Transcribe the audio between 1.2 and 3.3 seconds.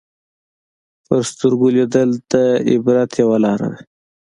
سترګو لیدل د عبرت